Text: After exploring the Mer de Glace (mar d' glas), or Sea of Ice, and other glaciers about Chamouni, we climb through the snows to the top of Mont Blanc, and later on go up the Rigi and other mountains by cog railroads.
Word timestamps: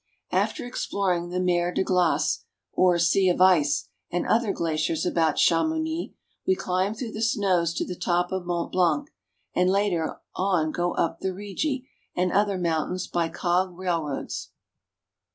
After 0.31 0.65
exploring 0.65 1.29
the 1.29 1.39
Mer 1.39 1.71
de 1.71 1.83
Glace 1.83 1.93
(mar 1.93 2.13
d' 2.15 2.15
glas), 2.15 2.45
or 2.71 2.97
Sea 2.97 3.29
of 3.29 3.39
Ice, 3.39 3.87
and 4.09 4.25
other 4.25 4.51
glaciers 4.51 5.05
about 5.05 5.35
Chamouni, 5.35 6.15
we 6.47 6.55
climb 6.55 6.95
through 6.95 7.11
the 7.11 7.21
snows 7.21 7.71
to 7.75 7.85
the 7.85 7.93
top 7.93 8.31
of 8.31 8.43
Mont 8.47 8.71
Blanc, 8.71 9.11
and 9.53 9.69
later 9.69 10.19
on 10.33 10.71
go 10.71 10.93
up 10.95 11.19
the 11.19 11.35
Rigi 11.35 11.87
and 12.15 12.31
other 12.31 12.57
mountains 12.57 13.05
by 13.05 13.29
cog 13.29 13.77
railroads. 13.77 14.49